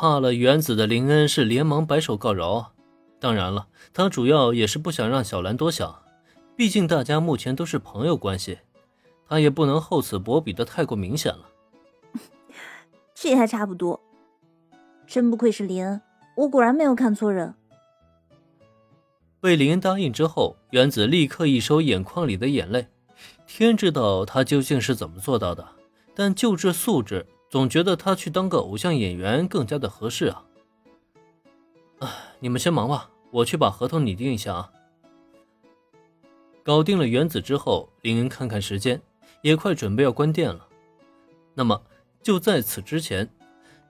[0.00, 2.70] 怕了原子的林恩是连忙摆手告饶。
[3.18, 6.04] 当然了，他主要也是不想让小兰多想，
[6.54, 8.60] 毕竟大家目前都是朋友关系，
[9.28, 11.50] 他也不能厚此薄彼的太过明显了。
[13.12, 13.98] 这还差不多。
[15.04, 16.00] 真不愧是林恩，
[16.36, 17.52] 我果然没有看错人。
[19.40, 22.86] 被林恩答应之后，原子立刻一收眼眶里的眼泪。
[23.48, 25.66] 天知道他究竟是怎么做到的，
[26.14, 30.44] 但就这素质，总觉得他去当个偶像演员更加的合适啊。
[32.00, 32.08] 哎，
[32.40, 34.70] 你们先忙吧，我去把合同拟定一下啊。
[36.62, 39.00] 搞定了原子之后，林恩看看时间，
[39.42, 40.66] 也快准备要关店了。
[41.54, 41.82] 那么
[42.22, 43.28] 就在此之前。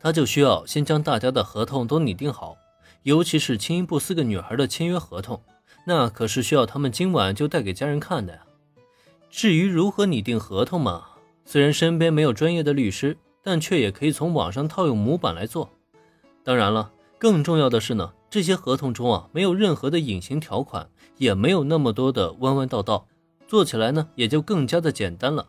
[0.00, 2.56] 他就需要先将大家的合同都拟定好，
[3.02, 5.42] 尤其是青音部四个女孩的签约合同，
[5.86, 8.42] 那可是需要他们今晚就带给家人看的呀。
[9.28, 11.08] 至于如何拟定合同嘛，
[11.44, 15.70] 虽然身边没有专业的律师，但却也可以从网上套用模板来做。
[16.44, 23.06] 当然了，更重要的是呢，这些合同中啊，没有任何的隐形条款，也没有那么多的弯弯道道，
[23.46, 25.46] 做起来呢也就更加的简单了。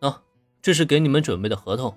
[0.00, 0.22] 啊，
[0.62, 1.96] 这是给你们准备的合同。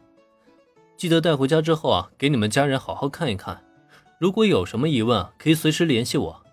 [0.95, 3.63] 记得带回家之后啊，给你们家人好好看一看。
[4.19, 6.43] 如果有什么疑问啊，可以随时联系我，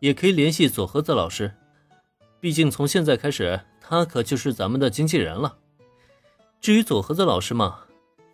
[0.00, 1.54] 也可以联系左和子老师。
[2.38, 5.56] 毕竟从现在开始，他可就是咱们的经纪人了。
[6.64, 7.80] 至于左和子老师嘛，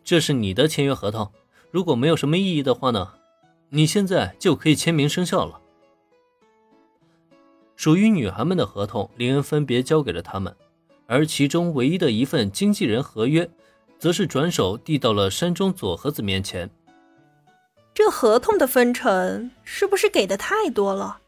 [0.04, 1.32] 这是你的签约合同。
[1.72, 3.14] 如果没有什么异议的话呢，
[3.70, 5.60] 你现在就可以签名生效了。
[7.74, 10.54] 属于女孩们的合同，林恩分别交给了他们，
[11.08, 13.50] 而其中唯一的一份经纪人合约。
[13.98, 16.70] 则是转手递到了山中佐和子面前。
[17.92, 21.18] 这合同的分成是不是给的太多了？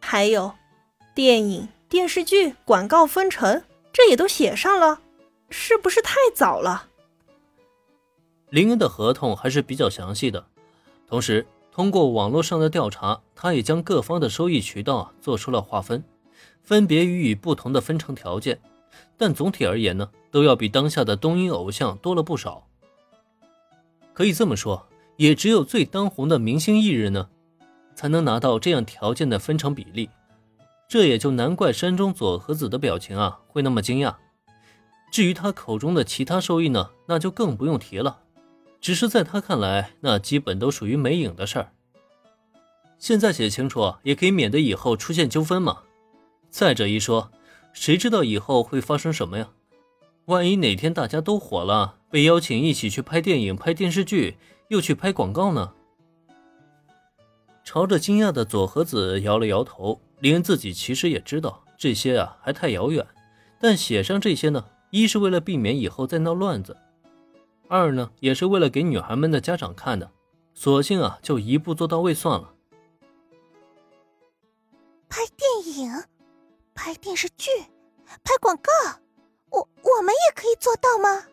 [0.00, 0.52] 还有，
[1.14, 5.00] 电影、电视剧、广告分成，这也都写上了，
[5.50, 6.88] 是不是太早了？
[8.50, 10.46] 林恩的合同还是比较详细的，
[11.06, 16.02] 同时通过网络上的调查，他也将各方的收益渠道做出了划分，
[16.62, 18.60] 分别予以不同的分成条件。
[19.16, 22.66] 但总体而言呢，都要比当下的东瀛偶像多了不少。
[24.14, 27.28] 可以这么说，也只有最当红的明星艺人呢，
[27.94, 30.08] 才能拿到这样条件的分成比例。
[30.88, 34.14] 这也就难怪山中佐和子的表情啊会那么惊讶。
[35.16, 38.18] 至于他口中的其他收益呢，那就更不用提了。
[38.82, 41.72] 只是在他看来，那基本都属于没影的事儿。
[42.98, 45.78] 现在写清楚，也可以免得以后出现纠纷嘛。
[46.50, 47.30] 再者一说。
[47.72, 49.48] 谁知道以后会发生什么呀？
[50.26, 54.36] 万一哪天大家都火了，被邀请一起去拍电影、拍电视剧，
[54.68, 55.72] 又去拍广告呢？
[57.64, 59.98] 朝着惊讶的佐和子摇了摇头。
[60.20, 63.06] 林恩自己其实也知道这些啊还太遥远，
[63.58, 66.76] 但写上这些呢，一是为了避免以后再闹乱子，
[67.68, 70.10] 二呢也是为了给女孩们的家长看的，
[70.54, 72.54] 索性啊就一步做到位算了。
[75.08, 75.92] 拍电影。
[76.78, 77.50] 拍电视剧、
[78.22, 78.70] 拍广告，
[79.48, 81.24] 我我们也可以做到吗？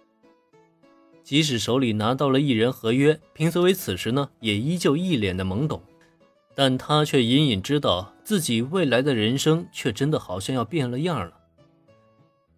[1.21, 5.83] 即使手里拿到了艺人合约，平泽唯此时呢也依旧一脸的懵懂，
[6.55, 11.37] 但他却隐隐知道自己未来的人生却真的好像要变了样了。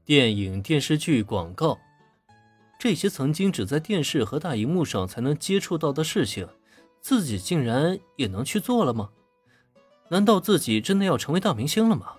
[0.05, 1.79] 电影、电视剧、广告，
[2.77, 6.47] 这些曾经只在电视和大荧幕上才能接触到的事情，
[7.01, 9.09] 自己竟然也能去做了吗？
[10.09, 12.13] 难道自己真的要成为大明星了吗？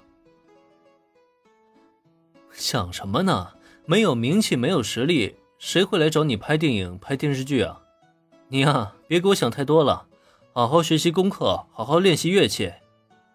[2.50, 3.52] 想什么呢？
[3.84, 7.82] 没有名气，没有实力，谁会来找你拍电影、拍电视剧啊？
[8.48, 10.08] 你呀，别给我想太多了，
[10.52, 12.72] 好好学习功课，好好练习乐器，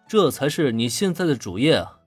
[0.06, 2.00] 这才是你现在的主业啊！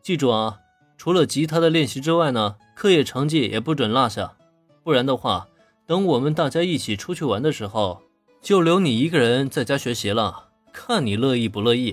[0.00, 0.60] 记住啊，
[0.98, 4.36] 除了吉他的练习之外呢，课业成绩也不准落下，
[4.82, 5.48] 不然的话，
[5.86, 8.02] 等我们大家一起出去玩的时候，
[8.42, 11.92] 就留你一个人在家学习了，看你乐意不乐意。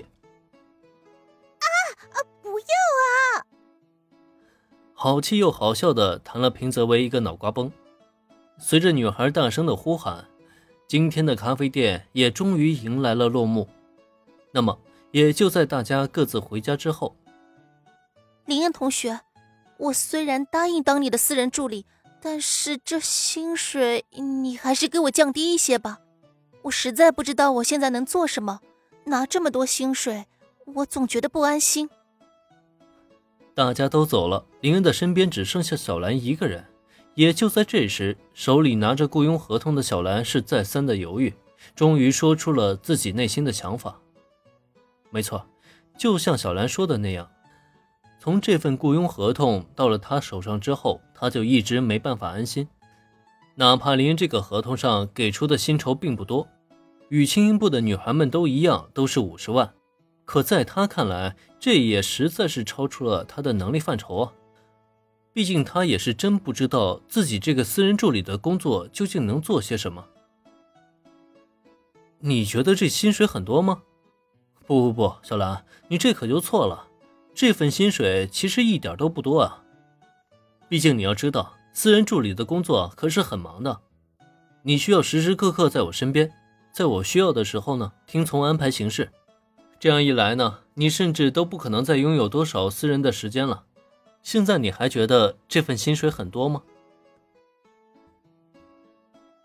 [1.59, 1.65] 啊，
[2.41, 3.45] 不要啊
[4.95, 7.71] 好气又好笑的弹了平泽唯一个脑瓜崩。
[8.57, 10.25] 随着女孩大声的呼喊，
[10.87, 13.69] 今天的咖啡店也终于迎来了落幕。
[14.51, 14.79] 那么，
[15.11, 17.15] 也就在大家各自回家之后，
[18.45, 19.21] 林恩同学，
[19.77, 21.85] 我虽然答应当你的私人助理，
[22.21, 25.99] 但是这薪水你还是给我降低一些吧。
[26.63, 28.59] 我实在不知道我现在能做什么，
[29.05, 30.25] 拿这么多薪水，
[30.75, 31.89] 我总觉得不安心。
[33.53, 36.65] 大家都走了，林恩的身边只剩下小兰一个人。
[37.15, 41.33] 也就在这时，手里拿着雇佣合同的小兰是再三的犹豫，
[41.73, 43.97] 终于说出了自己内心的想法。
[45.11, 45.47] 没错，
[45.97, 47.31] 就像小兰说的那样，
[48.25, 52.67] 从这份雇佣合同到了他手上之后，他就一直没办法安心。
[53.53, 56.47] 哪怕林恩这个合同上给出的薪酬并不多，
[57.09, 59.71] 与轻音部的女孩们都一样，都是五十万，
[60.25, 64.33] 可在他看来，这也实在是超出了他的能力范畴啊。
[65.31, 70.03] 毕竟他也是真不知道自己这个私人助理的工作究竟能做些什么。
[72.17, 73.83] 你觉得这薪水很多吗？
[74.65, 76.87] 不不不，小兰，你这可就错了。
[77.35, 79.61] 这份薪水其实一点都不多啊。
[80.69, 83.81] 毕竟你要知道，私人助理的工作可是很忙的，
[84.63, 86.31] 你需要时时刻刻在我身边，
[86.71, 89.11] 在我需要的时候呢，听从安排行事。
[89.77, 93.65] 这样一来呢，你甚至都不可能再拥有多少私人的时间了。
[94.23, 96.63] 现在你还觉得这份薪水很多吗？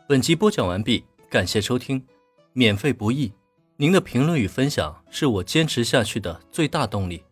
[0.07, 2.07] 本集播讲完毕，感谢收听，
[2.53, 3.33] 免费不易，
[3.77, 7.25] 您的评论与分享是我坚持下去的最大动力。